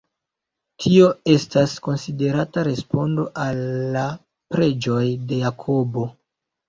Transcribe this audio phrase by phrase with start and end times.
[0.83, 3.63] Tio estas konsiderata respondo al
[3.97, 4.07] la
[4.57, 6.09] preĝoj de Jakobo.